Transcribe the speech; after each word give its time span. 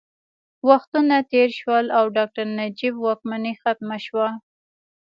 وختونه 0.67 1.15
تېر 1.31 1.49
شول 1.59 1.85
او 1.97 2.03
ډاکټر 2.17 2.45
نجیب 2.59 2.93
واکمني 3.05 3.53
ختمه 3.61 3.97
شوه 4.05 4.27